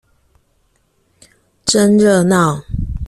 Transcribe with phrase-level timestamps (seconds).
[1.63, 2.63] 真熱鬧